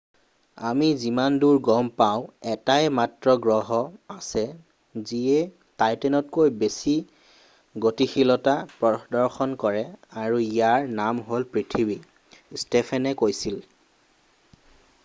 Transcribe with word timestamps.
আমি 0.67 0.85
যিমানদূৰ 1.01 1.57
গম 1.65 1.89
পাওঁ 2.01 2.21
এটাই 2.53 2.87
মাত্ৰ 2.99 3.35
গ্ৰহ 3.43 3.67
আছে 4.13 4.45
যিয়ে 5.11 5.35
টাইটানতকৈ 5.83 6.53
বেছি 6.65 6.95
গতিশীলতা 7.87 8.57
প্ৰদৰ্শন 8.81 9.55
কৰে 9.67 9.85
আৰু 10.25 10.43
ইয়াৰ 10.49 10.89
নাম 11.03 11.23
হ'ল 11.31 11.47
পৃথিৱী 11.55 11.99
ষ্টোফানে 12.65 13.15
কৈছিল 13.23 13.65